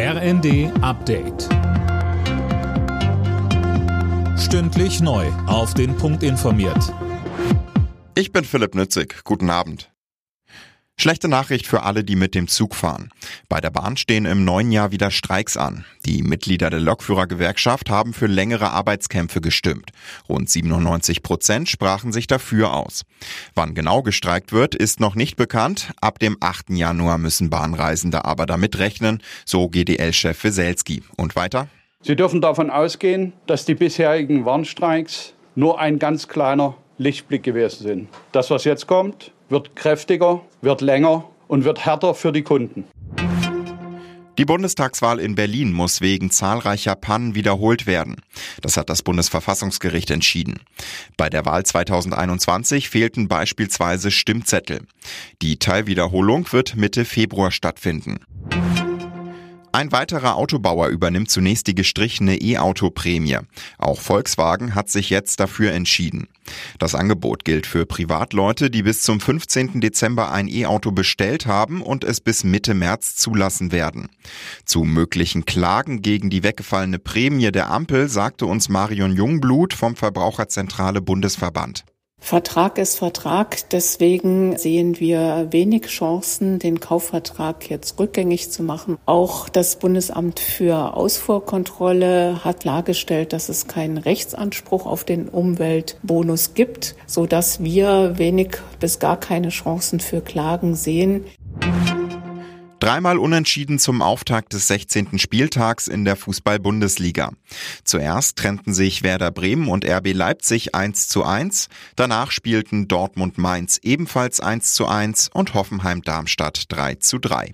RND 0.00 0.70
Update. 0.80 1.48
Stündlich 4.38 5.00
neu. 5.00 5.26
Auf 5.48 5.74
den 5.74 5.96
Punkt 5.96 6.22
informiert. 6.22 6.94
Ich 8.14 8.30
bin 8.30 8.44
Philipp 8.44 8.76
Nützig. 8.76 9.24
Guten 9.24 9.50
Abend. 9.50 9.90
Schlechte 11.00 11.28
Nachricht 11.28 11.68
für 11.68 11.84
alle, 11.84 12.02
die 12.02 12.16
mit 12.16 12.34
dem 12.34 12.48
Zug 12.48 12.74
fahren. 12.74 13.10
Bei 13.48 13.60
der 13.60 13.70
Bahn 13.70 13.96
stehen 13.96 14.24
im 14.24 14.44
neuen 14.44 14.72
Jahr 14.72 14.90
wieder 14.90 15.12
Streiks 15.12 15.56
an. 15.56 15.84
Die 16.04 16.24
Mitglieder 16.24 16.70
der 16.70 16.80
Lokführergewerkschaft 16.80 17.88
haben 17.88 18.12
für 18.12 18.26
längere 18.26 18.70
Arbeitskämpfe 18.72 19.40
gestimmt. 19.40 19.92
Rund 20.28 20.50
97 20.50 21.22
Prozent 21.22 21.68
sprachen 21.68 22.10
sich 22.10 22.26
dafür 22.26 22.74
aus. 22.74 23.04
Wann 23.54 23.74
genau 23.74 24.02
gestreikt 24.02 24.52
wird, 24.52 24.74
ist 24.74 24.98
noch 24.98 25.14
nicht 25.14 25.36
bekannt. 25.36 25.92
Ab 26.00 26.18
dem 26.18 26.36
8. 26.40 26.70
Januar 26.70 27.18
müssen 27.18 27.48
Bahnreisende 27.48 28.24
aber 28.24 28.46
damit 28.46 28.80
rechnen, 28.80 29.22
so 29.44 29.68
GDL-Chef 29.68 30.42
Weselski. 30.42 31.04
Und 31.16 31.36
weiter? 31.36 31.68
Sie 32.02 32.16
dürfen 32.16 32.40
davon 32.40 32.70
ausgehen, 32.70 33.34
dass 33.46 33.64
die 33.64 33.76
bisherigen 33.76 34.44
Warnstreiks 34.44 35.34
nur 35.54 35.78
ein 35.78 36.00
ganz 36.00 36.26
kleiner 36.26 36.76
Lichtblick 36.96 37.44
gewesen 37.44 37.84
sind. 37.84 38.08
Das, 38.32 38.50
was 38.50 38.64
jetzt 38.64 38.88
kommt, 38.88 39.30
wird 39.48 39.76
kräftiger, 39.76 40.40
wird 40.60 40.80
länger 40.80 41.24
und 41.46 41.64
wird 41.64 41.84
härter 41.84 42.14
für 42.14 42.32
die 42.32 42.42
Kunden. 42.42 42.84
Die 44.38 44.44
Bundestagswahl 44.44 45.18
in 45.18 45.34
Berlin 45.34 45.72
muss 45.72 46.00
wegen 46.00 46.30
zahlreicher 46.30 46.94
Pannen 46.94 47.34
wiederholt 47.34 47.88
werden. 47.88 48.22
Das 48.62 48.76
hat 48.76 48.88
das 48.88 49.02
Bundesverfassungsgericht 49.02 50.12
entschieden. 50.12 50.60
Bei 51.16 51.28
der 51.28 51.44
Wahl 51.44 51.66
2021 51.66 52.88
fehlten 52.88 53.26
beispielsweise 53.26 54.12
Stimmzettel. 54.12 54.82
Die 55.42 55.58
Teilwiederholung 55.58 56.52
wird 56.52 56.76
Mitte 56.76 57.04
Februar 57.04 57.50
stattfinden. 57.50 58.20
Ein 59.78 59.92
weiterer 59.92 60.34
Autobauer 60.34 60.88
übernimmt 60.88 61.30
zunächst 61.30 61.68
die 61.68 61.74
gestrichene 61.76 62.34
E-Auto-Prämie. 62.42 63.38
Auch 63.78 64.00
Volkswagen 64.00 64.74
hat 64.74 64.90
sich 64.90 65.08
jetzt 65.08 65.38
dafür 65.38 65.70
entschieden. 65.70 66.26
Das 66.80 66.96
Angebot 66.96 67.44
gilt 67.44 67.64
für 67.64 67.86
Privatleute, 67.86 68.70
die 68.70 68.82
bis 68.82 69.02
zum 69.02 69.20
15. 69.20 69.80
Dezember 69.80 70.32
ein 70.32 70.48
E-Auto 70.48 70.90
bestellt 70.90 71.46
haben 71.46 71.80
und 71.80 72.02
es 72.02 72.20
bis 72.20 72.42
Mitte 72.42 72.74
März 72.74 73.14
zulassen 73.14 73.70
werden. 73.70 74.08
Zu 74.64 74.82
möglichen 74.82 75.44
Klagen 75.44 76.02
gegen 76.02 76.28
die 76.28 76.42
weggefallene 76.42 76.98
Prämie 76.98 77.52
der 77.52 77.70
Ampel 77.70 78.08
sagte 78.08 78.46
uns 78.46 78.68
Marion 78.68 79.14
Jungblut 79.14 79.74
vom 79.74 79.94
Verbraucherzentrale 79.94 81.00
Bundesverband. 81.00 81.84
Vertrag 82.20 82.78
ist 82.78 82.98
Vertrag. 82.98 83.70
Deswegen 83.70 84.58
sehen 84.58 85.00
wir 85.00 85.48
wenig 85.50 85.86
Chancen, 85.86 86.58
den 86.58 86.78
Kaufvertrag 86.78 87.70
jetzt 87.70 87.98
rückgängig 87.98 88.50
zu 88.50 88.62
machen. 88.62 88.98
Auch 89.06 89.48
das 89.48 89.76
Bundesamt 89.76 90.38
für 90.38 90.94
Ausfuhrkontrolle 90.94 92.44
hat 92.44 92.60
klargestellt, 92.60 93.32
dass 93.32 93.48
es 93.48 93.66
keinen 93.66 93.96
Rechtsanspruch 93.96 94.84
auf 94.84 95.04
den 95.04 95.28
Umweltbonus 95.28 96.54
gibt, 96.54 96.96
so 97.06 97.26
dass 97.26 97.62
wir 97.62 98.18
wenig 98.18 98.58
bis 98.78 98.98
gar 98.98 99.18
keine 99.18 99.48
Chancen 99.48 100.00
für 100.00 100.20
Klagen 100.20 100.74
sehen. 100.74 101.24
Dreimal 102.88 103.18
unentschieden 103.18 103.78
zum 103.78 104.00
Auftakt 104.00 104.54
des 104.54 104.66
16. 104.68 105.18
Spieltags 105.18 105.88
in 105.88 106.06
der 106.06 106.16
Fußball-Bundesliga. 106.16 107.32
Zuerst 107.84 108.38
trennten 108.38 108.72
sich 108.72 109.02
Werder 109.02 109.30
Bremen 109.30 109.68
und 109.68 109.84
RB 109.84 110.14
Leipzig 110.14 110.74
1 110.74 111.06
zu 111.06 111.22
1. 111.22 111.68
Danach 111.96 112.30
spielten 112.30 112.88
Dortmund 112.88 113.36
Mainz 113.36 113.78
ebenfalls 113.82 114.40
1 114.40 114.72
zu 114.72 114.86
1 114.86 115.28
und 115.34 115.52
Hoffenheim 115.52 116.00
Darmstadt 116.00 116.64
3 116.70 116.94
zu 116.94 117.18
3. 117.18 117.50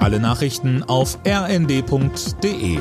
Alle 0.00 0.20
Nachrichten 0.20 0.82
auf 0.82 1.18
rnd.de 1.26 2.78